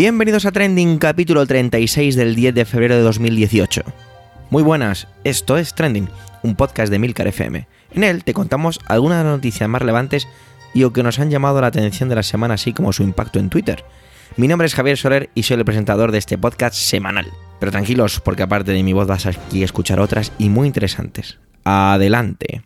[0.00, 3.82] Bienvenidos a Trending, capítulo 36 del 10 de febrero de 2018.
[4.48, 6.08] Muy buenas, esto es Trending,
[6.42, 7.68] un podcast de Milcar FM.
[7.92, 10.26] En él te contamos algunas de las noticias más relevantes
[10.72, 13.40] y o que nos han llamado la atención de la semana, así como su impacto
[13.40, 13.84] en Twitter.
[14.38, 17.26] Mi nombre es Javier Soler y soy el presentador de este podcast semanal.
[17.58, 21.38] Pero tranquilos, porque aparte de mi voz vas aquí a escuchar otras y muy interesantes.
[21.64, 22.62] Adelante.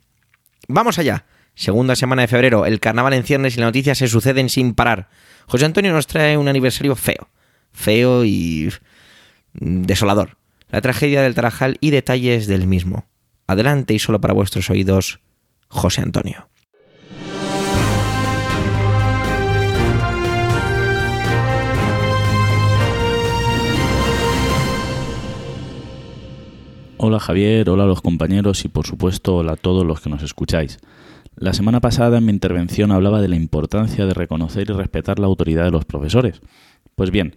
[0.69, 1.24] Vamos allá.
[1.56, 5.08] Segunda semana de febrero, el carnaval en ciernes y las noticias se suceden sin parar.
[5.46, 7.28] José Antonio nos trae un aniversario feo.
[7.72, 8.70] Feo y...
[9.52, 10.36] desolador.
[10.70, 13.06] La tragedia del Tarajal y detalles del mismo.
[13.46, 15.20] Adelante y solo para vuestros oídos,
[15.68, 16.48] José Antonio.
[26.96, 30.22] Hola Javier, hola a los compañeros y por supuesto hola a todos los que nos
[30.22, 30.78] escucháis.
[31.36, 35.27] La semana pasada en mi intervención hablaba de la importancia de reconocer y respetar la
[35.27, 36.40] autoridad de los profesores.
[36.94, 37.34] Pues bien,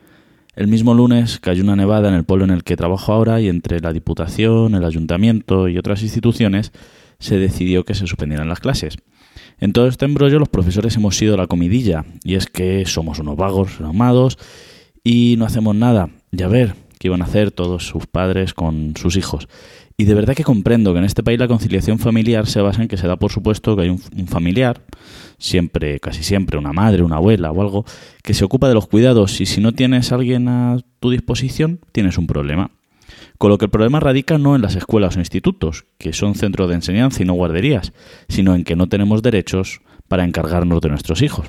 [0.55, 3.47] el mismo lunes cayó una nevada en el pueblo en el que trabajo ahora y
[3.47, 6.71] entre la Diputación, el Ayuntamiento y otras instituciones
[7.17, 8.97] se decidió que se suspendieran las clases.
[9.59, 13.35] En todo este embrollo los profesores hemos sido la comidilla y es que somos unos
[13.35, 14.37] vagos amados
[15.03, 16.09] y no hacemos nada.
[16.31, 19.47] Ya ver, qué iban a hacer todos sus padres con sus hijos.
[19.99, 22.87] Y de verdad que comprendo que en este país la conciliación familiar se basa en
[22.87, 24.83] que se da por supuesto que hay un, familiar,
[25.39, 27.83] siempre, casi siempre, una madre, una abuela o algo,
[28.21, 31.79] que se ocupa de los cuidados y si no tienes a alguien a tu disposición,
[31.93, 32.69] tienes un problema.
[33.39, 36.69] Con lo que el problema radica no en las escuelas o institutos, que son centros
[36.69, 37.91] de enseñanza y no guarderías,
[38.29, 41.47] sino en que no tenemos derechos para encargarnos de nuestros hijos.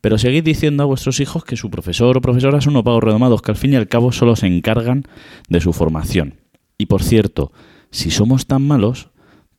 [0.00, 3.42] Pero seguid diciendo a vuestros hijos que su profesor o profesora son unos pagos redomados
[3.42, 5.04] que al fin y al cabo solo se encargan
[5.50, 6.40] de su formación
[6.80, 7.52] y por cierto,
[7.90, 9.10] si somos tan malos,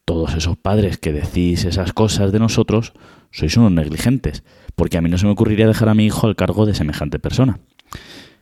[0.06, 2.94] todos esos padres que decís esas cosas de nosotros,
[3.30, 4.44] sois unos negligentes,
[4.76, 7.20] porque a mí no se me ocurriría dejar a mi hijo al cargo de semejante
[7.20, 7.60] persona.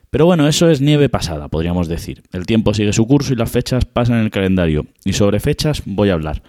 [0.08, 2.22] Pero bueno, eso es nieve pasada, podríamos decir.
[2.32, 4.86] El tiempo sigue su curso y las fechas pasan en el calendario.
[5.04, 6.42] Y sobre fechas voy a hablar.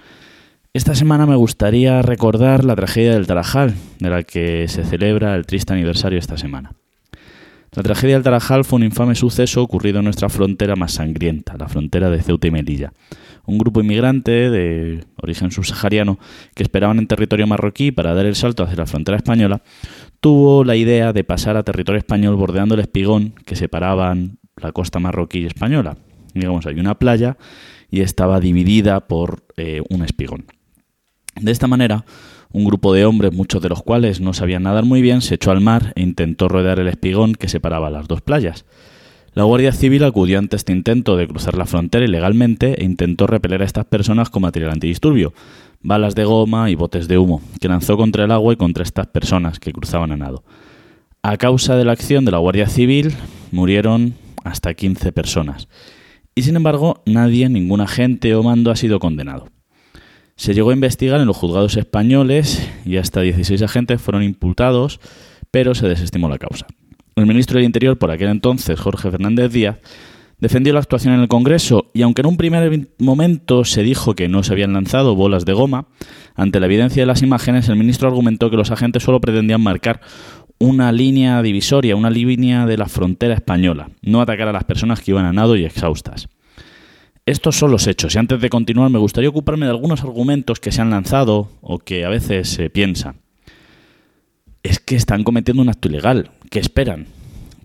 [0.73, 5.45] Esta semana me gustaría recordar la tragedia del Tarajal, de la que se celebra el
[5.45, 6.71] triste aniversario esta semana.
[7.73, 11.69] La tragedia del Tarajal fue un infame suceso ocurrido en nuestra frontera más sangrienta, la
[11.69, 12.91] frontera de Ceuta y Melilla.
[13.45, 16.19] Un grupo inmigrante de origen subsahariano
[16.53, 19.63] que esperaban en territorio marroquí para dar el salto hacia la frontera española,
[20.19, 24.99] tuvo la idea de pasar a territorio español bordeando el espigón que separaban la costa
[24.99, 25.95] marroquí y española.
[26.33, 27.37] Digamos, hay una playa
[27.89, 30.45] y estaba dividida por eh, un espigón.
[31.39, 32.03] De esta manera,
[32.53, 35.51] un grupo de hombres, muchos de los cuales no sabían nadar muy bien, se echó
[35.51, 38.65] al mar e intentó rodear el espigón que separaba las dos playas.
[39.33, 43.61] La Guardia Civil acudió ante este intento de cruzar la frontera ilegalmente e intentó repeler
[43.61, 45.33] a estas personas con material antidisturbio,
[45.81, 49.07] balas de goma y botes de humo, que lanzó contra el agua y contra estas
[49.07, 50.43] personas que cruzaban a nado.
[51.23, 53.13] A causa de la acción de la Guardia Civil
[53.51, 55.69] murieron hasta 15 personas.
[56.35, 59.47] Y sin embargo, nadie, ningún agente o mando ha sido condenado.
[60.41, 64.99] Se llegó a investigar en los juzgados españoles y hasta 16 agentes fueron imputados,
[65.51, 66.65] pero se desestimó la causa.
[67.15, 69.77] El ministro del Interior, por aquel entonces, Jorge Fernández Díaz,
[70.39, 74.29] defendió la actuación en el Congreso y aunque en un primer momento se dijo que
[74.29, 75.85] no se habían lanzado bolas de goma,
[76.33, 80.01] ante la evidencia de las imágenes el ministro argumentó que los agentes solo pretendían marcar
[80.57, 85.11] una línea divisoria, una línea de la frontera española, no atacar a las personas que
[85.11, 86.29] iban a nado y exhaustas.
[87.25, 90.71] Estos son los hechos y antes de continuar me gustaría ocuparme de algunos argumentos que
[90.71, 93.15] se han lanzado o que a veces se piensa.
[94.63, 96.31] Es que están cometiendo un acto ilegal.
[96.49, 97.07] ¿Qué esperan?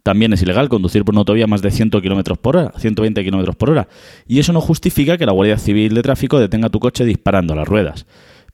[0.02, 3.56] También es ilegal conducir por una autovía más de 100 km por hora, 120 km
[3.56, 3.88] por hora.
[4.28, 7.56] Y eso no justifica que la Guardia Civil de Tráfico detenga tu coche disparando a
[7.56, 8.06] las ruedas.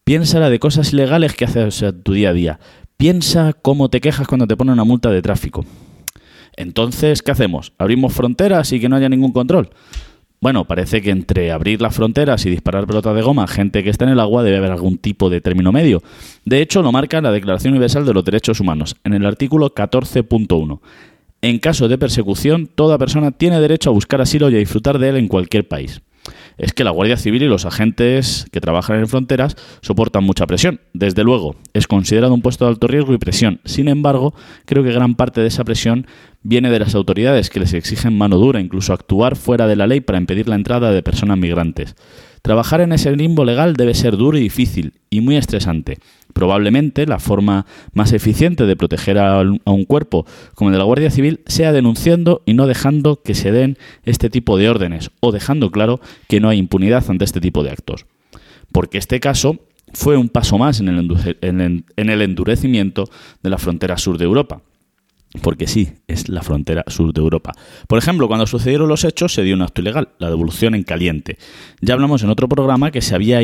[0.05, 2.61] Piensa la de cosas ilegales que haces tu día a día.
[2.97, 5.67] Piensa cómo te quejas cuando te ponen una multa de tráfico.
[6.57, 7.73] Entonces, ¿qué hacemos?
[7.77, 9.71] ¿Abrimos fronteras y que no haya ningún control?
[10.43, 14.07] Bueno, parece que entre abrir las fronteras y disparar pelotas de goma, gente que está
[14.07, 16.03] en el agua debe haber algún tipo de término medio.
[16.45, 20.81] De hecho, lo marca la Declaración Universal de los Derechos Humanos, en el artículo 14.1.
[21.43, 25.11] En caso de persecución, toda persona tiene derecho a buscar asilo y a disfrutar de
[25.11, 26.03] él en cualquier país
[26.59, 30.81] es que la Guardia Civil y los agentes que trabajan en fronteras soportan mucha presión.
[30.93, 33.61] Desde luego, es considerado un puesto de alto riesgo y presión.
[33.65, 34.35] Sin embargo,
[34.65, 36.07] creo que gran parte de esa presión
[36.43, 40.01] viene de las autoridades que les exigen mano dura, incluso actuar fuera de la ley
[40.01, 41.95] para impedir la entrada de personas migrantes.
[42.43, 45.99] Trabajar en ese limbo legal debe ser duro y difícil y muy estresante.
[46.33, 51.13] Probablemente la forma más eficiente de proteger a, un cuerpo como el de la Guardia
[51.13, 55.71] Civil sea denunciando y no dejando que se den este tipo de órdenes o dejando
[55.71, 58.07] claro que no hay impunidad ante este tipo de actos.
[58.73, 59.61] Porque este caso
[59.93, 63.09] fue un paso más en el, en el endurecimiento
[63.43, 64.63] de la frontera sur de Europa.
[65.41, 67.53] Porque sí, es la frontera sur de Europa.
[67.89, 71.39] Por ejemplo, cuando sucedieron los hechos se dio un acto ilegal, la devolución en caliente.
[71.81, 73.41] Ya hablamos en otro programa que se había,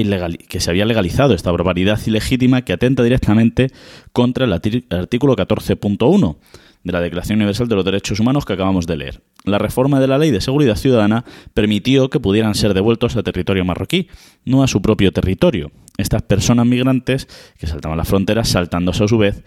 [0.49, 3.71] que se había legalizado esta barbaridad ilegítima que atenta directamente
[4.13, 6.37] contra el artículo 14.1
[6.85, 9.23] de la Declaración Universal de los Derechos Humanos que acabamos de leer.
[9.45, 11.25] La reforma de la Ley de Seguridad Ciudadana
[11.55, 14.09] permitió que pudieran ser devueltos a territorio marroquí,
[14.45, 15.71] no a su propio territorio.
[15.97, 19.43] Estas personas migrantes que saltaban las fronteras saltándose a su vez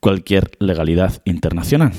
[0.00, 1.92] cualquier legalidad internacional.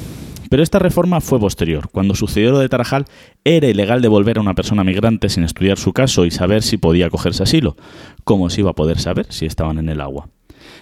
[0.50, 1.90] Pero esta reforma fue posterior.
[1.92, 3.06] Cuando sucedió lo de Tarajal,
[3.44, 7.08] era ilegal devolver a una persona migrante sin estudiar su caso y saber si podía
[7.08, 7.76] acogerse asilo.
[8.24, 10.30] ¿Cómo se iba a poder saber si estaban en el agua?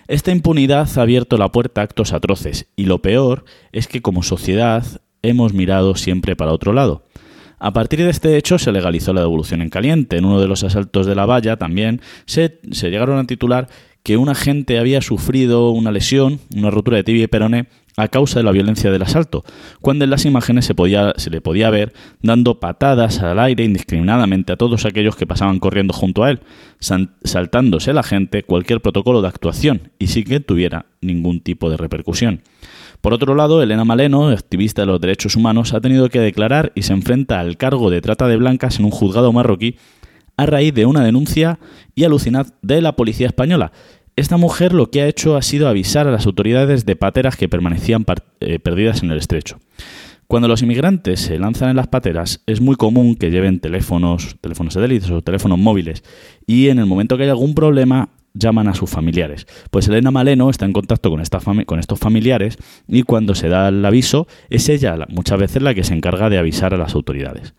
[0.08, 4.24] Esta impunidad ha abierto la puerta a actos atroces y lo peor es que como
[4.24, 4.86] sociedad
[5.24, 7.06] hemos mirado siempre para otro lado.
[7.58, 10.18] A partir de este hecho se legalizó la devolución en caliente.
[10.18, 13.68] En uno de los asaltos de la valla también se, se llegaron a titular
[14.06, 17.66] que un agente había sufrido una lesión, una rotura de tibia y peroné,
[17.98, 19.44] a causa de la violencia del asalto,
[19.82, 21.92] cuando en las imágenes se, podía, se le podía ver
[22.22, 26.42] dando patadas al aire indiscriminadamente a todos aquellos que pasaban corriendo junto a él,
[27.24, 32.42] saltándose la gente cualquier protocolo de actuación y sin que tuviera ningún tipo de repercusión.
[33.02, 36.84] Por otro lado, Elena Maleno, activista de los derechos humanos, ha tenido que declarar y
[36.84, 39.78] se enfrenta al cargo de trata de blancas en un juzgado marroquí
[40.38, 41.60] a raíz de una denuncia
[41.94, 43.72] y alucinad de la policía española.
[44.18, 47.50] Esta mujer lo que ha hecho ha sido avisar a las autoridades de pateras que
[47.50, 48.06] permanecían
[48.40, 49.60] eh, perdidas en el estrecho.
[50.28, 54.74] Cuando los inmigrantes se lanzan en las pateras, es muy común que lleven teléfonos, teléfonos
[54.74, 56.04] satélites o teléfonos móviles,
[56.48, 59.48] y en el momento que hay algún problema llaman a sus familiares.
[59.70, 61.22] Pues Elena Maleno está en contacto con,
[61.66, 62.58] con estos familiares
[62.88, 66.38] y cuando se da el aviso es ella muchas veces la que se encarga de
[66.38, 67.54] avisar a las autoridades.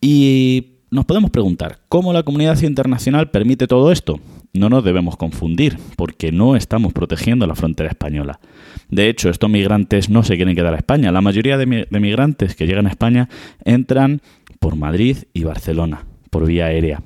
[0.00, 4.20] Y nos podemos preguntar, ¿cómo la comunidad internacional permite todo esto?
[4.54, 8.40] No nos debemos confundir, porque no estamos protegiendo la frontera española.
[8.88, 11.12] De hecho, estos migrantes no se quieren quedar a España.
[11.12, 13.28] La mayoría de, migrantes que llegan a España
[13.64, 14.22] entran
[14.60, 17.02] por Madrid y Barcelona, por vía aérea.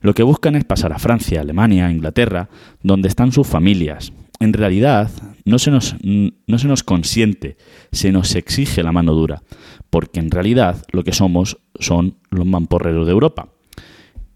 [0.00, 2.48] Lo que buscan es pasar a Francia, Alemania, Inglaterra,
[2.82, 4.12] donde están sus familias.
[4.38, 5.10] En realidad,
[5.44, 7.56] no se nos, no se nos consiente,
[7.92, 9.42] se nos exige la mano dura,
[9.90, 13.48] porque en realidad lo que somos son los mamporreros de Europa.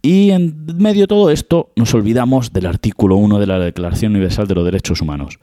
[0.03, 4.49] Y en medio de todo esto nos olvidamos del artículo 1 de la Declaración Universal
[4.49, 5.39] de los Derechos Humanos.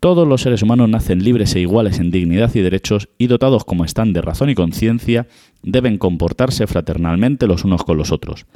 [0.00, 3.84] Todos los seres humanos nacen libres e iguales en dignidad y derechos y dotados como
[3.84, 5.26] están de razón y conciencia,
[5.62, 8.46] deben comportarse fraternalmente los unos con los otros.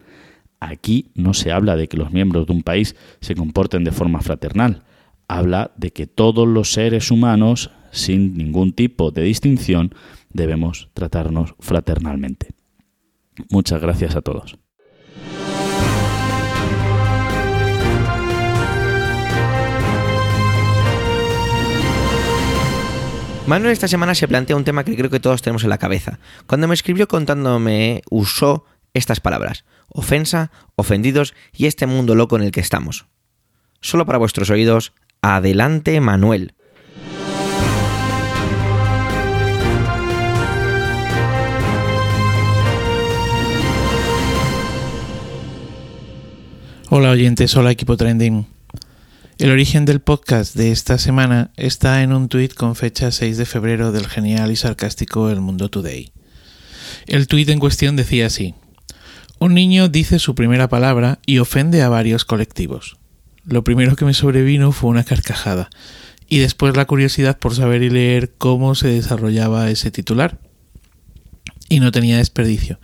[0.61, 4.21] Aquí no se habla de que los miembros de un país se comporten de forma
[4.21, 4.85] fraternal,
[5.39, 9.95] habla de que todos los seres humanos, sin ningún tipo de distinción,
[10.31, 12.51] debemos tratarnos fraternalmente.
[13.51, 14.59] Muchas gracias a todos.
[23.47, 26.21] Manuel esta semana se plantea un tema que creo que todos tenemos en la cabeza.
[26.47, 28.65] Cuando me escribió contándome, usó
[28.95, 33.07] estas palabras, ofensa, ofendidos y este mundo loco en el que estamos.
[33.81, 34.93] Solo para vuestros oídos,
[35.25, 36.53] adelante Manuel.
[46.91, 48.47] Hola oyentes, hola equipo trending.
[49.39, 53.47] El origen del podcast de esta semana está en un tuit con fecha 6 de
[53.47, 56.13] febrero del genial y sarcástico El Mundo Today.
[57.07, 58.57] El tuit en cuestión decía así:
[59.39, 62.99] Un niño dice su primera palabra y ofende a varios colectivos.
[63.45, 65.69] Lo primero que me sobrevino fue una carcajada
[66.29, 70.41] y después la curiosidad por saber y leer cómo se desarrollaba ese titular.
[71.69, 72.79] Y no tenía desperdicio.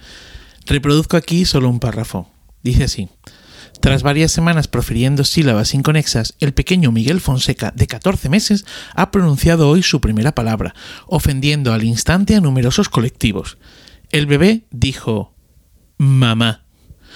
[0.67, 2.31] Reproduzco aquí solo un párrafo.
[2.63, 3.09] Dice así:
[3.81, 9.69] tras varias semanas profiriendo sílabas inconexas, el pequeño Miguel Fonseca, de 14 meses, ha pronunciado
[9.69, 10.75] hoy su primera palabra,
[11.07, 13.57] ofendiendo al instante a numerosos colectivos.
[14.11, 15.35] El bebé dijo
[15.97, 16.65] mamá,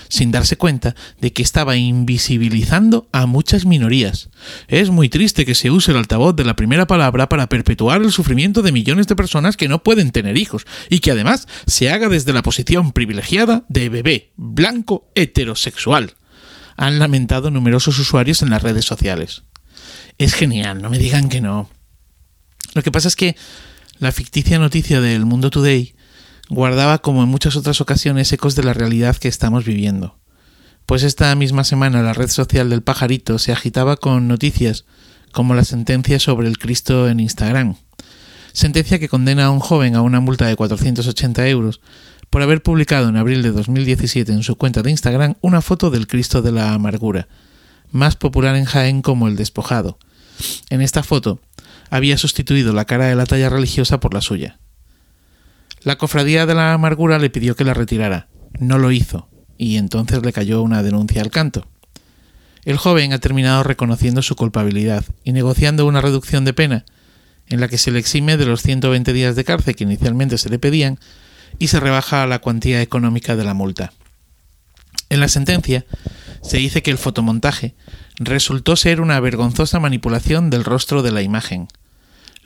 [0.08, 4.30] sin darse cuenta de que estaba invisibilizando a muchas minorías.
[4.68, 8.12] Es muy triste que se use el altavoz de la primera palabra para perpetuar el
[8.12, 12.08] sufrimiento de millones de personas que no pueden tener hijos, y que además se haga
[12.08, 16.14] desde la posición privilegiada de bebé blanco heterosexual
[16.76, 19.42] han lamentado numerosos usuarios en las redes sociales.
[20.18, 21.70] Es genial, no me digan que no.
[22.74, 23.36] Lo que pasa es que
[23.98, 25.94] la ficticia noticia del Mundo Today
[26.52, 30.18] guardaba, como en muchas otras ocasiones, ecos de la realidad que estamos viviendo.
[30.86, 34.84] Pues esta misma semana la red social del pajarito se agitaba con noticias
[35.32, 37.76] como la sentencia sobre el Cristo en Instagram.
[38.52, 41.80] Sentencia que condena a un joven a una multa de 480 euros
[42.28, 46.06] por haber publicado en abril de 2017 en su cuenta de Instagram una foto del
[46.06, 47.28] Cristo de la Amargura,
[47.90, 49.98] más popular en Jaén como el Despojado.
[50.68, 51.40] En esta foto
[51.88, 54.58] había sustituido la cara de la talla religiosa por la suya.
[55.84, 58.28] La cofradía de la amargura le pidió que la retirara.
[58.60, 61.66] No lo hizo, y entonces le cayó una denuncia al canto.
[62.64, 66.84] El joven ha terminado reconociendo su culpabilidad y negociando una reducción de pena,
[67.48, 70.48] en la que se le exime de los 120 días de cárcel que inicialmente se
[70.48, 71.00] le pedían
[71.58, 73.92] y se rebaja la cuantía económica de la multa.
[75.08, 75.84] En la sentencia
[76.42, 77.74] se dice que el fotomontaje
[78.16, 81.66] resultó ser una vergonzosa manipulación del rostro de la imagen,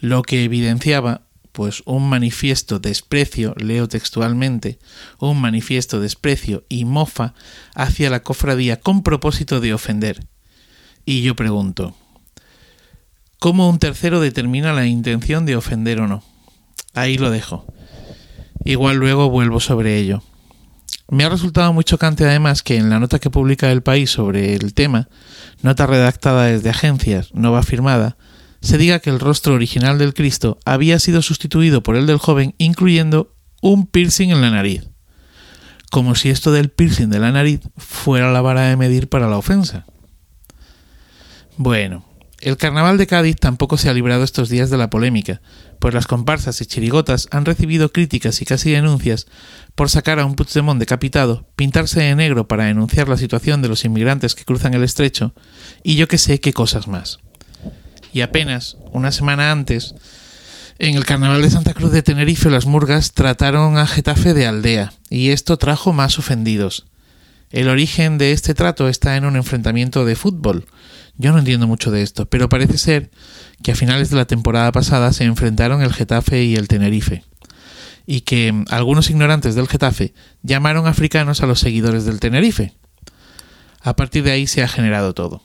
[0.01, 1.26] lo que evidenciaba
[1.57, 4.79] pues un manifiesto desprecio, leo textualmente,
[5.19, 7.33] un manifiesto desprecio y mofa
[7.75, 10.27] hacia la cofradía con propósito de ofender.
[11.07, 11.97] Y yo pregunto,
[13.39, 16.23] ¿cómo un tercero determina la intención de ofender o no?
[16.93, 17.65] Ahí lo dejo.
[18.67, 20.23] Igual luego vuelvo sobre ello.
[21.09, 24.55] Me ha resultado muy chocante además que en la nota que publica El País sobre
[24.57, 25.09] el tema,
[25.63, 28.19] nota redactada desde agencias, no va firmada,
[28.67, 32.55] se diga que el rostro original del Cristo había sido sustituido por el del joven
[32.59, 34.89] incluyendo un piercing en la nariz.
[35.91, 39.39] Como si esto del piercing de la nariz fuera la vara de medir para la
[39.39, 39.87] ofensa.
[41.57, 42.05] Bueno,
[42.41, 45.41] el carnaval de Cádiz tampoco se ha librado estos días de la polémica,
[45.79, 49.27] pues las comparsas y chirigotas han recibido críticas y casi denuncias
[49.75, 53.85] por sacar a un Puigdemont decapitado, pintarse de negro para denunciar la situación de los
[53.85, 55.35] inmigrantes que cruzan el estrecho,
[55.83, 57.21] y yo que sé qué cosas más
[58.17, 59.95] y apenas una semana antes,
[60.79, 64.95] en el carnaval de Santa Cruz de Tenerife las murgas trataron a Getafe de aldea,
[65.11, 66.87] y esto trajo más ofendidos.
[67.51, 70.65] El origen de este trato está en un enfrentamiento de fútbol.
[71.19, 73.11] Yo no entiendo mucho de esto, pero parece ser
[73.63, 77.23] que a finales de la temporada pasada se enfrentaron el Getafe y el Tenerife,
[78.07, 82.73] y que algunos ignorantes del Getafe llamaron africanos a los seguidores del Tenerife.
[83.83, 85.43] A partir de ahí se ha generado todo.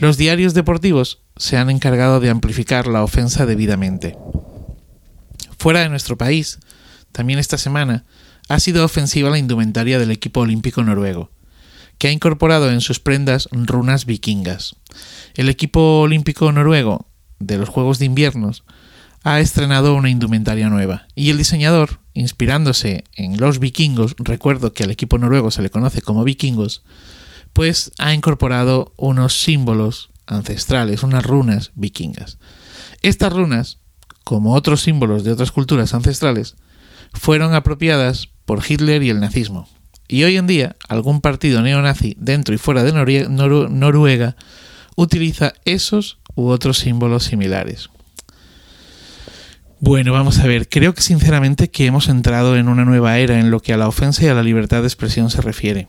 [0.00, 4.16] Los diarios deportivos se han encargado de amplificar la ofensa debidamente.
[5.58, 6.58] Fuera de nuestro país,
[7.12, 8.06] también esta semana,
[8.48, 11.30] ha sido ofensiva la indumentaria del equipo olímpico noruego,
[11.98, 14.74] que ha incorporado en sus prendas runas vikingas.
[15.34, 17.06] El equipo olímpico noruego
[17.38, 18.52] de los Juegos de Invierno
[19.22, 24.90] ha estrenado una indumentaria nueva, y el diseñador, inspirándose en los vikingos, recuerdo que al
[24.92, 26.84] equipo noruego se le conoce como vikingos,
[27.52, 32.38] pues ha incorporado unos símbolos ancestrales, unas runas vikingas.
[33.02, 33.78] Estas runas,
[34.24, 36.56] como otros símbolos de otras culturas ancestrales,
[37.12, 39.68] fueron apropiadas por Hitler y el nazismo.
[40.08, 44.36] Y hoy en día algún partido neonazi dentro y fuera de Noruega
[44.96, 47.90] utiliza esos u otros símbolos similares.
[49.78, 53.50] Bueno, vamos a ver, creo que sinceramente que hemos entrado en una nueva era en
[53.50, 55.88] lo que a la ofensa y a la libertad de expresión se refiere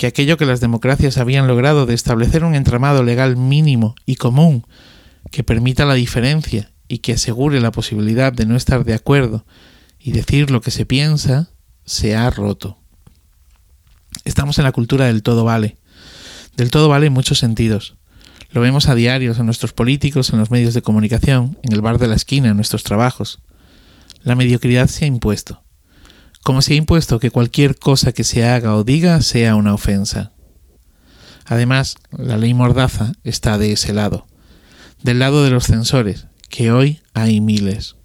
[0.00, 4.66] que aquello que las democracias habían logrado de establecer un entramado legal mínimo y común
[5.30, 9.44] que permita la diferencia y que asegure la posibilidad de no estar de acuerdo
[9.98, 11.50] y decir lo que se piensa,
[11.84, 12.78] se ha roto.
[14.24, 15.76] Estamos en la cultura del todo vale.
[16.56, 17.96] Del todo vale en muchos sentidos.
[18.52, 21.98] Lo vemos a diarios en nuestros políticos, en los medios de comunicación, en el bar
[21.98, 23.40] de la esquina, en nuestros trabajos.
[24.22, 25.59] La mediocridad se ha impuesto
[26.42, 30.32] como se ha impuesto que cualquier cosa que se haga o diga sea una ofensa.
[31.46, 34.26] Además, la ley Mordaza está de ese lado,
[35.02, 37.96] del lado de los censores, que hoy hay miles.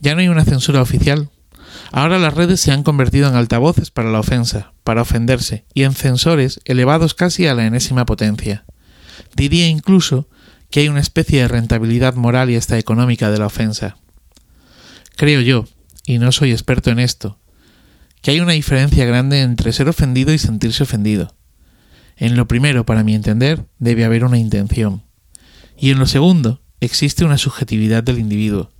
[0.00, 1.30] Ya no hay una censura oficial.
[1.92, 5.94] Ahora las redes se han convertido en altavoces para la ofensa, para ofenderse, y en
[5.94, 8.64] censores elevados casi a la enésima potencia.
[9.34, 10.28] Diría incluso
[10.70, 13.96] que hay una especie de rentabilidad moral y hasta económica de la ofensa.
[15.16, 15.66] Creo yo,
[16.04, 17.39] y no soy experto en esto,
[18.22, 21.34] que hay una diferencia grande entre ser ofendido y sentirse ofendido.
[22.16, 25.02] En lo primero, para mi entender, debe haber una intención.
[25.78, 28.70] Y en lo segundo, existe una subjetividad del individuo.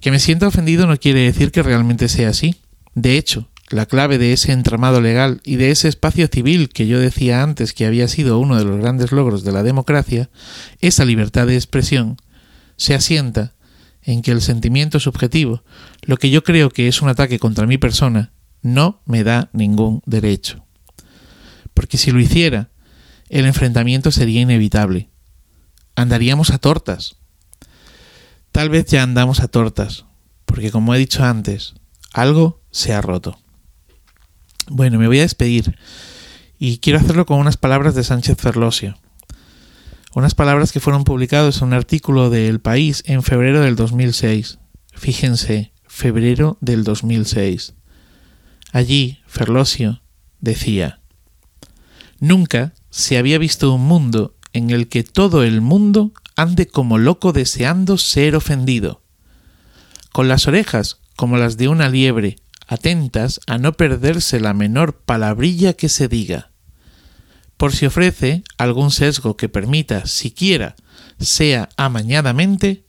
[0.00, 2.56] Que me sienta ofendido no quiere decir que realmente sea así.
[2.94, 6.98] De hecho, la clave de ese entramado legal y de ese espacio civil que yo
[6.98, 10.30] decía antes que había sido uno de los grandes logros de la democracia,
[10.80, 12.16] esa libertad de expresión,
[12.76, 13.54] se asienta
[14.04, 15.64] en que el sentimiento subjetivo,
[16.02, 18.32] lo que yo creo que es un ataque contra mi persona,
[18.62, 20.64] no me da ningún derecho.
[21.72, 22.70] Porque si lo hiciera,
[23.28, 25.10] el enfrentamiento sería inevitable.
[25.96, 27.16] Andaríamos a tortas.
[28.52, 30.04] Tal vez ya andamos a tortas,
[30.44, 31.74] porque como he dicho antes,
[32.12, 33.38] algo se ha roto.
[34.68, 35.76] Bueno, me voy a despedir
[36.58, 38.96] y quiero hacerlo con unas palabras de Sánchez Ferlosio
[40.14, 44.58] unas palabras que fueron publicadas en un artículo de El País en febrero del 2006.
[44.92, 47.74] Fíjense, febrero del 2006.
[48.72, 50.02] Allí, Ferlosio
[50.40, 51.00] decía,
[52.20, 57.32] Nunca se había visto un mundo en el que todo el mundo ande como loco
[57.32, 59.02] deseando ser ofendido.
[60.12, 65.74] Con las orejas como las de una liebre, atentas a no perderse la menor palabrilla
[65.74, 66.50] que se diga.
[67.56, 70.74] Por si ofrece algún sesgo que permita, siquiera
[71.18, 72.84] sea amañadamente,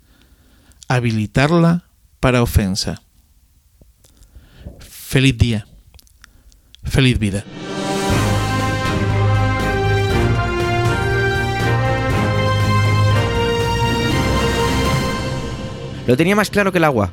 [0.88, 1.86] habilitarla
[2.20, 3.02] para ofensa.
[4.80, 5.68] Feliz día.
[6.84, 7.44] Feliz vida.
[16.08, 17.12] Lo tenía más claro que el agua.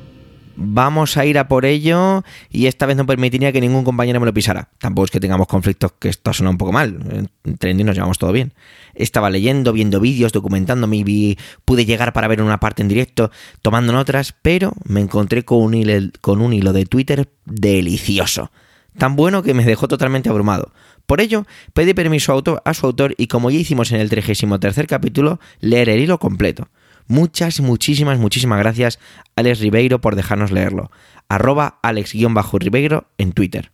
[0.56, 4.26] Vamos a ir a por ello y esta vez no permitiría que ningún compañero me
[4.26, 4.68] lo pisara.
[4.78, 7.28] Tampoco es que tengamos conflictos, que esto suena un poco mal.
[7.44, 8.52] En Trending nos llevamos todo bien.
[8.94, 13.30] Estaba leyendo, viendo vídeos, documentándome y pude llegar para ver una parte en directo,
[13.62, 18.50] tomando notas, pero me encontré con un hilo, con un hilo de Twitter delicioso.
[18.98, 20.72] Tan bueno que me dejó totalmente abrumado.
[21.06, 25.40] Por ello, pedí permiso a su autor y como ya hicimos en el 33 capítulo,
[25.60, 26.68] leer el hilo completo.
[27.06, 28.98] Muchas, muchísimas, muchísimas gracias
[29.36, 30.90] Alex Ribeiro por dejarnos leerlo.
[31.28, 33.72] Arroba Alex-Ribeiro en Twitter.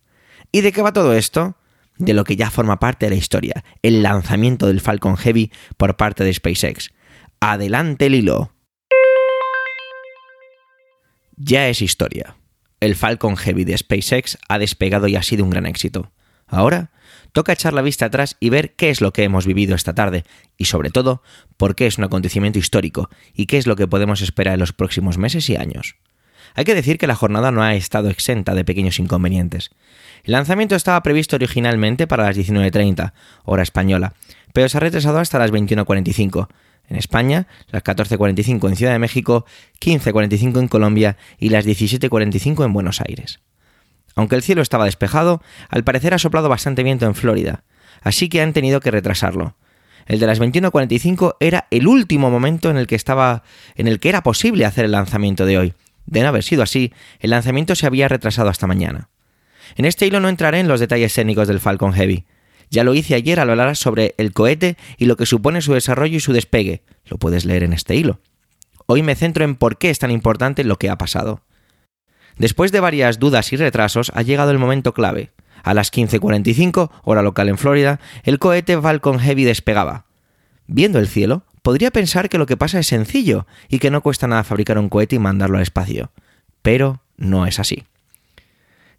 [0.51, 1.55] ¿Y de qué va todo esto?
[1.97, 5.97] De lo que ya forma parte de la historia, el lanzamiento del Falcon Heavy por
[5.97, 6.91] parte de SpaceX.
[7.41, 8.53] Adelante el hilo.
[11.35, 12.35] Ya es historia.
[12.79, 16.11] El Falcon Heavy de SpaceX ha despegado y ha sido un gran éxito.
[16.47, 16.91] Ahora
[17.31, 20.23] toca echar la vista atrás y ver qué es lo que hemos vivido esta tarde
[20.57, 21.21] y sobre todo
[21.57, 24.73] por qué es un acontecimiento histórico y qué es lo que podemos esperar en los
[24.73, 25.95] próximos meses y años.
[26.55, 29.71] Hay que decir que la jornada no ha estado exenta de pequeños inconvenientes.
[30.23, 33.13] El lanzamiento estaba previsto originalmente para las 19.30,
[33.45, 34.13] hora española,
[34.53, 36.47] pero se ha retrasado hasta las 21.45.
[36.89, 39.45] En España, las 14.45 en Ciudad de México,
[39.79, 43.39] 15.45 en Colombia y las 17.45 en Buenos Aires.
[44.19, 47.63] Aunque el cielo estaba despejado, al parecer ha soplado bastante viento en Florida,
[48.01, 49.55] así que han tenido que retrasarlo.
[50.07, 53.43] El de las 21:45 era el último momento en el que estaba
[53.75, 55.73] en el que era posible hacer el lanzamiento de hoy.
[56.05, 56.91] De no haber sido así,
[57.21, 59.07] el lanzamiento se había retrasado hasta mañana.
[59.77, 62.25] En este hilo no entraré en los detalles técnicos del Falcon Heavy.
[62.69, 66.17] Ya lo hice ayer al hablar sobre el cohete y lo que supone su desarrollo
[66.17, 66.83] y su despegue.
[67.05, 68.19] Lo puedes leer en este hilo.
[68.85, 71.41] Hoy me centro en por qué es tan importante lo que ha pasado.
[72.39, 75.31] Después de varias dudas y retrasos, ha llegado el momento clave.
[75.61, 80.05] A las 15.45, hora local en Florida, el cohete Falcon Heavy despegaba.
[80.65, 84.25] Viendo el cielo, podría pensar que lo que pasa es sencillo y que no cuesta
[84.25, 86.11] nada fabricar un cohete y mandarlo al espacio.
[86.61, 87.83] Pero no es así.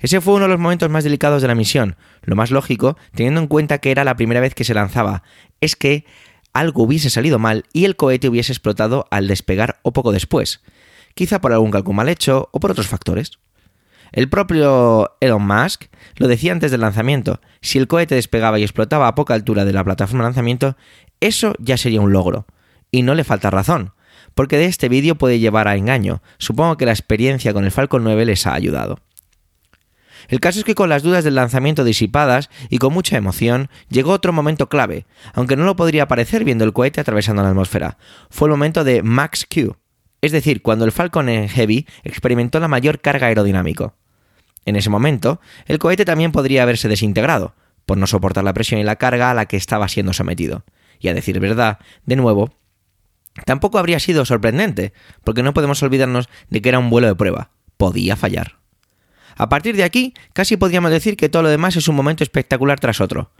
[0.01, 1.97] Ese fue uno de los momentos más delicados de la misión.
[2.23, 5.23] Lo más lógico, teniendo en cuenta que era la primera vez que se lanzaba,
[5.63, 6.05] es que
[6.53, 10.61] algo hubiese salido mal y el cohete hubiese explotado al despegar o poco después
[11.15, 13.39] quizá por algún cálculo mal hecho o por otros factores.
[14.13, 15.85] El propio Elon Musk
[16.17, 19.73] lo decía antes del lanzamiento, si el cohete despegaba y explotaba a poca altura de
[19.73, 20.77] la plataforma de lanzamiento,
[21.21, 22.47] eso ya sería un logro.
[22.91, 23.93] Y no le falta razón,
[24.35, 26.23] porque de este vídeo puede llevar a engaño.
[26.39, 28.99] Supongo que la experiencia con el Falcon 9 les ha ayudado.
[30.29, 34.13] El caso es que con las dudas del lanzamiento disipadas y con mucha emoción, llegó
[34.13, 37.97] otro momento clave, aunque no lo podría parecer viendo el cohete atravesando la atmósfera.
[38.29, 39.77] Fue el momento de Max Q,
[40.21, 43.95] es decir, cuando el Falcon Heavy experimentó la mayor carga aerodinámica.
[44.65, 47.55] En ese momento, el cohete también podría haberse desintegrado,
[47.87, 50.65] por no soportar la presión y la carga a la que estaba siendo sometido.
[50.99, 52.53] Y a decir verdad, de nuevo,
[53.47, 54.93] tampoco habría sido sorprendente,
[55.25, 57.51] porque no podemos olvidarnos de que era un vuelo de prueba.
[57.79, 58.59] Podía fallar.
[59.37, 62.79] A partir de aquí, casi podríamos decir que todo lo demás es un momento espectacular
[62.79, 63.31] tras otro.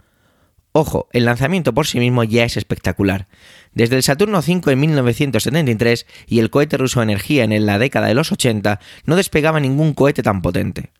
[0.73, 3.27] Ojo, el lanzamiento por sí mismo ya es espectacular.
[3.73, 8.13] Desde el Saturno V en 1973 y el cohete ruso Energía en la década de
[8.13, 10.91] los 80, no despegaba ningún cohete tan potente.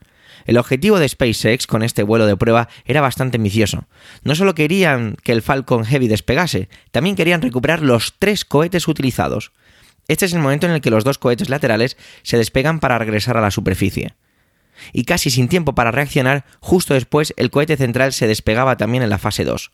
[0.46, 3.88] El objetivo de SpaceX con este vuelo de prueba era bastante ambicioso.
[4.24, 9.54] No solo querían que el Falcon Heavy despegase, también querían recuperar los tres cohetes utilizados.
[10.10, 13.38] Este es el momento en el que los dos cohetes laterales se despegan para regresar
[13.38, 14.16] a la superficie
[14.94, 19.10] y casi sin tiempo para reaccionar, justo después el cohete central se despegaba también en
[19.10, 19.72] la fase 2.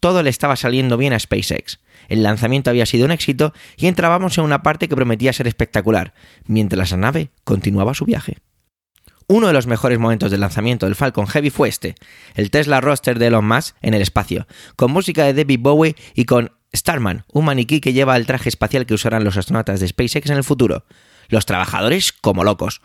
[0.00, 1.80] Todo le estaba saliendo bien a SpaceX.
[2.08, 6.14] El lanzamiento había sido un éxito y entrábamos en una parte que prometía ser espectacular,
[6.46, 8.38] mientras la nave continuaba su viaje.
[9.28, 11.96] Uno de los mejores momentos del lanzamiento del Falcon Heavy fue este,
[12.34, 16.26] el Tesla roster de Elon Musk en el espacio, con música de David Bowie y
[16.26, 20.30] con Starman, un maniquí que lleva el traje espacial que usarán los astronautas de SpaceX
[20.30, 20.84] en el futuro.
[21.28, 22.82] Los trabajadores como locos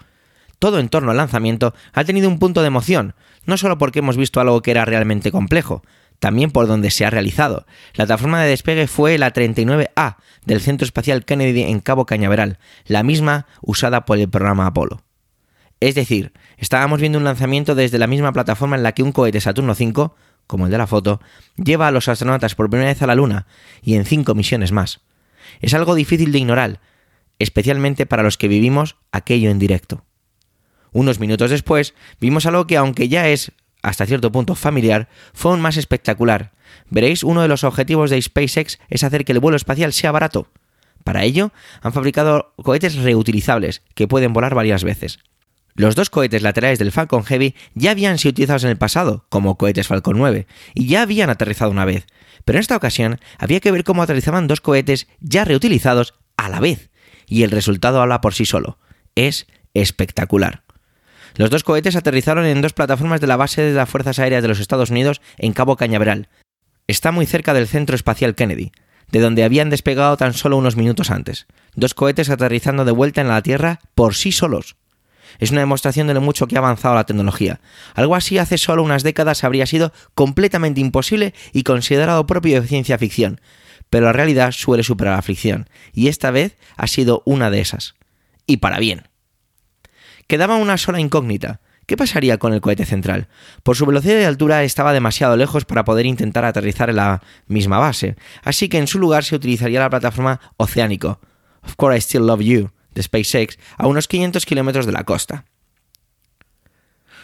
[0.62, 3.15] todo en torno al lanzamiento ha tenido un punto de emoción,
[3.47, 5.82] no solo porque hemos visto algo que era realmente complejo,
[6.19, 7.65] también por donde se ha realizado.
[7.93, 13.02] La plataforma de despegue fue la 39A del Centro Espacial Kennedy en Cabo Cañaveral, la
[13.02, 15.02] misma usada por el programa Apolo.
[15.80, 19.41] Es decir, estábamos viendo un lanzamiento desde la misma plataforma en la que un cohete
[19.41, 20.12] Saturno V,
[20.45, 21.21] como el de la foto,
[21.58, 23.47] lleva a los astronautas por primera vez a la Luna
[23.82, 25.02] y en cinco misiones más.
[25.60, 26.82] Es algo difícil de ignorar,
[27.39, 30.06] especialmente para los que vivimos aquello en directo.
[30.91, 33.51] Unos minutos después, vimos algo que, aunque ya es
[33.82, 36.51] hasta cierto punto familiar, fue aún más espectacular.
[36.89, 40.47] Veréis, uno de los objetivos de SpaceX es hacer que el vuelo espacial sea barato.
[41.04, 41.51] Para ello,
[41.82, 45.19] han fabricado cohetes reutilizables que pueden volar varias veces.
[45.73, 49.58] Los dos cohetes laterales del Falcon Heavy ya habían sido utilizados en el pasado, como
[49.58, 52.06] cohetes Falcon 9, y ya habían aterrizado una vez,
[52.43, 56.60] pero en esta ocasión había que ver cómo aterrizaban dos cohetes ya reutilizados a la
[56.60, 56.89] vez,
[57.25, 58.77] y el resultado habla por sí solo.
[59.15, 60.63] Es espectacular.
[61.36, 64.48] Los dos cohetes aterrizaron en dos plataformas de la base de las Fuerzas Aéreas de
[64.50, 66.30] los Estados Unidos en Cabo Cañaveral.
[66.88, 68.72] Está muy cerca del Centro Espacial Kennedy,
[69.12, 71.48] de donde habían despegado tan solo unos minutos antes.
[71.76, 74.76] Dos cohetes aterrizando de vuelta en la Tierra por sí solos.
[75.39, 77.62] Es una demostración de lo mucho que ha avanzado la tecnología.
[77.94, 82.98] Algo así hace solo unas décadas habría sido completamente imposible y considerado propio de ciencia
[82.98, 83.39] ficción,
[83.89, 87.96] pero la realidad suele superar la ficción, y esta vez ha sido una de esas.
[88.46, 89.04] Y para bien.
[90.32, 91.60] Quedaba una sola incógnita.
[91.86, 93.28] ¿Qué pasaría con el cohete central?
[93.63, 97.80] Por su velocidad de altura estaba demasiado lejos para poder intentar aterrizar en la misma
[97.80, 101.20] base, así que en su lugar se utilizaría la plataforma Oceánico,
[101.63, 105.44] Of Course I Still Love You, de SpaceX, a unos 500 kilómetros de la costa.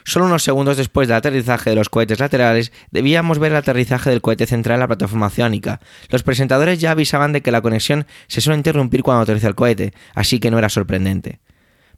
[0.04, 4.20] Solo unos segundos después del aterrizaje de los cohetes laterales, debíamos ver el aterrizaje del
[4.20, 5.80] cohete central en la plataforma oceánica.
[6.10, 9.94] Los presentadores ya avisaban de que la conexión se suele interrumpir cuando aterriza el cohete,
[10.14, 11.40] así que no era sorprendente.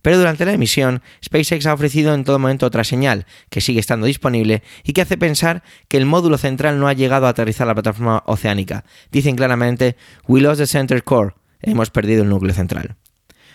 [0.01, 4.05] Pero durante la emisión, SpaceX ha ofrecido en todo momento otra señal, que sigue estando
[4.05, 7.75] disponible y que hace pensar que el módulo central no ha llegado a aterrizar la
[7.75, 8.85] plataforma oceánica.
[9.11, 12.95] Dicen claramente, We lost the center core, hemos perdido el núcleo central.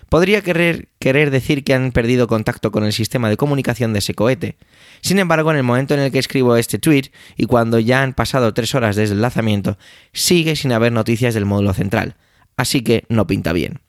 [0.09, 4.15] Podría querer, querer, decir que han perdido contacto con el sistema de comunicación de ese
[4.15, 4.57] cohete.
[5.01, 8.13] Sin embargo, en el momento en el que escribo este tweet y cuando ya han
[8.13, 9.79] pasado tres horas desde el lanzamiento,
[10.13, 12.17] sigue sin haber noticias del módulo central.
[12.57, 13.81] Así que no pinta bien.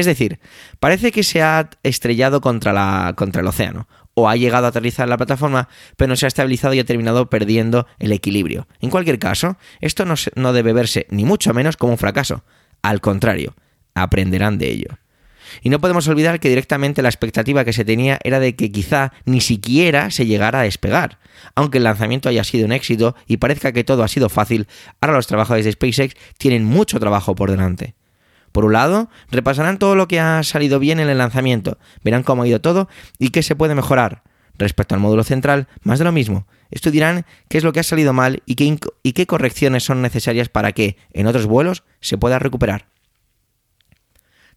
[0.00, 0.40] Es decir,
[0.78, 5.68] parece que se ha estrellado contra, el océano, o ha llegado a aterrizar la plataforma,
[5.98, 8.66] pero se ha estabilizado y ha terminado perdiendo el equilibrio.
[8.80, 12.44] En cualquier caso, esto no, no debe verse ni mucho menos como un fracaso.
[12.80, 13.54] Al contrario,
[13.94, 14.88] aprenderán de ello.
[15.60, 19.12] Y no podemos olvidar que directamente la expectativa que se tenía era de que quizá
[19.26, 21.18] ni siquiera se llegara a despegar.
[21.54, 24.66] Aunque el lanzamiento haya sido un éxito y parezca que todo ha sido fácil,
[25.02, 27.99] ahora los trabajadores de SpaceX tienen mucho trabajo por delante.
[28.52, 32.42] Por un lado, repasarán todo lo que ha salido bien en el lanzamiento, verán cómo
[32.42, 34.22] ha ido todo y qué se puede mejorar.
[34.58, 36.46] Respecto al módulo central, más de lo mismo.
[36.70, 40.48] Estudiarán qué es lo que ha salido mal y qué, y qué correcciones son necesarias
[40.48, 42.89] para que, en otros vuelos, se pueda recuperar.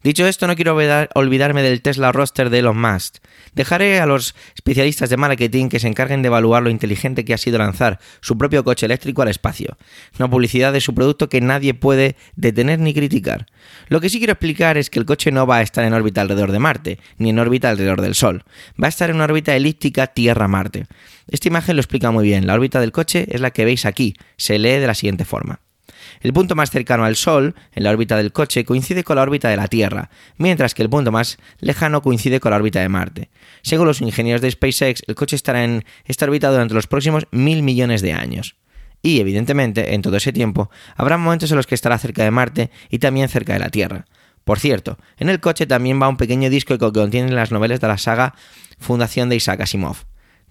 [0.04, 0.76] Dicho esto, no quiero
[1.14, 3.16] olvidarme del Tesla roster de Elon Musk.
[3.54, 7.38] Dejaré a los especialistas de marketing que se encarguen de evaluar lo inteligente que ha
[7.38, 9.78] sido lanzar su propio coche eléctrico al espacio.
[10.18, 13.46] Una publicidad de su producto que nadie puede detener ni criticar.
[13.88, 16.20] Lo que sí quiero explicar es que el coche no va a estar en órbita
[16.20, 18.44] alrededor de Marte, ni en órbita alrededor del Sol.
[18.80, 20.84] Va a estar en una órbita elíptica Tierra-Marte.
[21.30, 22.46] Esta imagen lo explica muy bien.
[22.46, 24.14] La órbita del coche es la que veis aquí.
[24.36, 25.63] Se lee de la siguiente forma.
[26.20, 29.48] El punto más cercano al Sol, en la órbita del coche, coincide con la órbita
[29.48, 33.30] de la Tierra, mientras que el punto más lejano coincide con la órbita de Marte.
[33.62, 37.62] Según los ingenieros de SpaceX, el coche estará en esta órbita durante los próximos mil
[37.62, 38.56] millones de años.
[39.02, 42.70] Y, evidentemente, en todo ese tiempo, habrá momentos en los que estará cerca de Marte
[42.88, 44.06] y también cerca de la Tierra.
[44.44, 47.88] Por cierto, en el coche también va un pequeño disco que contiene las novelas de
[47.88, 48.34] la saga
[48.78, 50.04] Fundación de Isaac Asimov.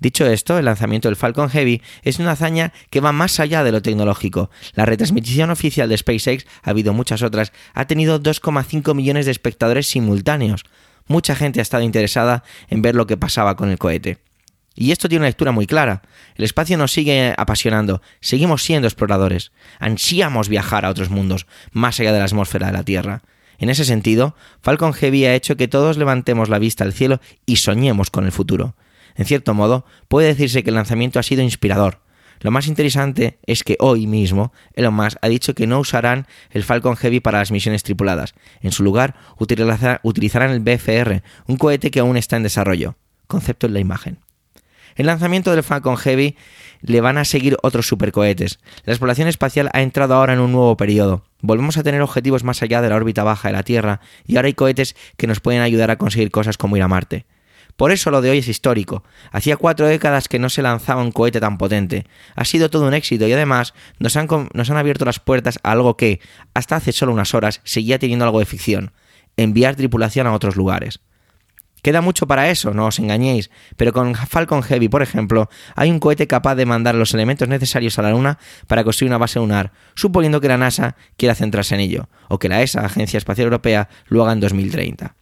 [0.03, 3.71] Dicho esto, el lanzamiento del Falcon Heavy es una hazaña que va más allá de
[3.71, 4.49] lo tecnológico.
[4.73, 9.87] La retransmisión oficial de SpaceX, ha habido muchas otras, ha tenido 2,5 millones de espectadores
[9.87, 10.65] simultáneos.
[11.07, 14.17] Mucha gente ha estado interesada en ver lo que pasaba con el cohete.
[14.75, 16.01] Y esto tiene una lectura muy clara.
[16.35, 22.11] El espacio nos sigue apasionando, seguimos siendo exploradores, ansiamos viajar a otros mundos, más allá
[22.11, 23.21] de la atmósfera de la Tierra.
[23.57, 27.55] En ese sentido, Falcon Heavy ha hecho que todos levantemos la vista al cielo y
[27.55, 28.75] soñemos con el futuro.
[29.15, 31.99] En cierto modo, puede decirse que el lanzamiento ha sido inspirador.
[32.43, 36.63] Lo más interesante es que hoy mismo Elon Musk ha dicho que no usarán el
[36.63, 38.35] Falcon Heavy para las misiones tripuladas.
[38.61, 42.95] En su lugar, utilizarán el BFR, un cohete que aún está en desarrollo.
[43.27, 44.19] Concepto en la imagen.
[44.95, 46.35] El lanzamiento del Falcon Heavy
[46.81, 48.59] le van a seguir otros supercohetes.
[48.83, 51.23] La exploración espacial ha entrado ahora en un nuevo periodo.
[51.41, 54.47] Volvemos a tener objetivos más allá de la órbita baja de la Tierra y ahora
[54.47, 57.25] hay cohetes que nos pueden ayudar a conseguir cosas como ir a Marte.
[57.75, 59.03] Por eso lo de hoy es histórico.
[59.31, 62.05] Hacía cuatro décadas que no se lanzaba un cohete tan potente.
[62.35, 65.71] Ha sido todo un éxito y además nos han, nos han abierto las puertas a
[65.71, 66.19] algo que,
[66.53, 68.91] hasta hace solo unas horas, seguía teniendo algo de ficción.
[69.37, 70.99] Enviar tripulación a otros lugares.
[71.83, 75.99] Queda mucho para eso, no os engañéis, pero con Falcon Heavy, por ejemplo, hay un
[75.99, 79.73] cohete capaz de mandar los elementos necesarios a la Luna para construir una base lunar,
[79.93, 83.89] suponiendo que la NASA quiera centrarse en ello, o que la ESA, Agencia Espacial Europea,
[84.07, 85.13] lo haga en 2030.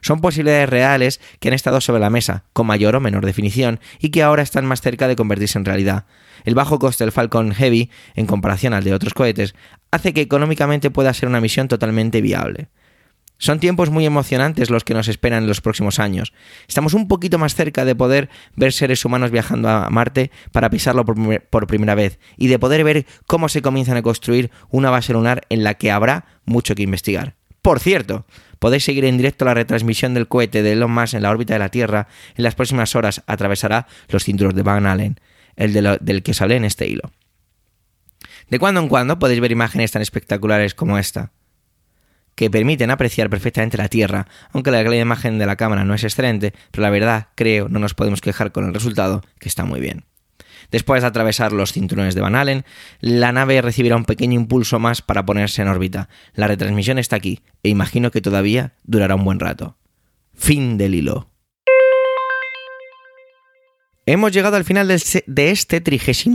[0.00, 4.10] Son posibilidades reales que han estado sobre la mesa, con mayor o menor definición, y
[4.10, 6.04] que ahora están más cerca de convertirse en realidad.
[6.44, 9.54] El bajo coste del Falcon Heavy, en comparación al de otros cohetes,
[9.90, 12.68] hace que económicamente pueda ser una misión totalmente viable.
[13.40, 16.34] Son tiempos muy emocionantes los que nos esperan en los próximos años.
[16.68, 21.06] Estamos un poquito más cerca de poder ver seres humanos viajando a Marte para pisarlo
[21.06, 25.46] por, primera vez y de poder ver cómo se comienzan a construir una base lunar
[25.48, 27.34] en la que habrá mucho que investigar.
[27.62, 28.26] Por cierto,
[28.60, 31.58] podéis seguir en directo la retransmisión del cohete de Elon Musk en la órbita de
[31.58, 32.06] la Tierra.
[32.36, 35.18] En las próximas horas atravesará los cinturones de Van Allen,
[35.56, 37.10] el del que os hablé en este hilo.
[38.48, 41.32] De cuando en cuando podéis ver imágenes tan espectaculares como esta
[42.36, 46.54] que permiten apreciar perfectamente la Tierra, aunque la imagen de la cámara no es excelente,
[46.70, 50.04] pero la verdad, creo, no nos podemos quejar con el resultado, que está muy bien.
[50.70, 52.64] Después de atravesar los cinturones de Van Allen,
[53.00, 56.08] la nave recibirá un pequeño impulso más para ponerse en órbita.
[56.34, 59.76] La retransmisión está aquí, e imagino que todavía durará un buen rato.
[60.34, 61.28] Fin del hilo.
[64.06, 66.34] Hemos llegado al final de este 36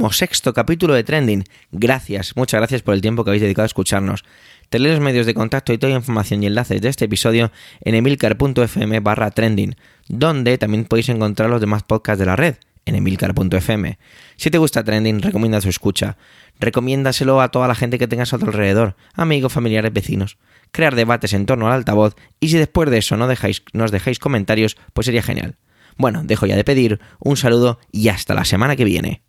[0.54, 1.44] capítulo de Trending.
[1.72, 4.24] Gracias, muchas gracias por el tiempo que habéis dedicado a escucharnos.
[4.70, 7.96] Tenéis los medios de contacto y toda la información y enlaces de este episodio en
[7.96, 9.76] emilcar.fm barra trending,
[10.08, 13.98] donde también podéis encontrar los demás podcasts de la red en emilcar.fm.
[14.38, 16.18] Si te gusta Trending, recomienda su escucha.
[16.60, 20.38] Recomiéndaselo a toda la gente que tengas a tu alrededor, amigos, familiares, vecinos.
[20.72, 24.20] Crear debates en torno al altavoz y si después de eso no dejáis, nos dejáis
[24.20, 25.58] comentarios, pues sería genial.
[25.98, 29.24] Bueno, dejo ya de pedir, un saludo y hasta la semana que viene.